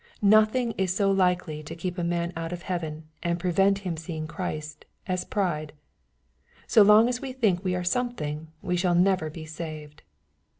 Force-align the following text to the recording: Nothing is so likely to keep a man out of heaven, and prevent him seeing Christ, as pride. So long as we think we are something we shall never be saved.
Nothing 0.23 0.71
is 0.79 0.91
so 0.95 1.11
likely 1.11 1.61
to 1.61 1.75
keep 1.75 1.99
a 1.99 2.03
man 2.03 2.33
out 2.35 2.51
of 2.51 2.63
heaven, 2.63 3.03
and 3.21 3.39
prevent 3.39 3.77
him 3.85 3.95
seeing 3.97 4.25
Christ, 4.25 4.85
as 5.05 5.23
pride. 5.23 5.73
So 6.65 6.81
long 6.81 7.07
as 7.07 7.21
we 7.21 7.31
think 7.33 7.63
we 7.63 7.75
are 7.75 7.83
something 7.83 8.47
we 8.63 8.75
shall 8.77 8.95
never 8.95 9.29
be 9.29 9.45
saved. 9.45 10.01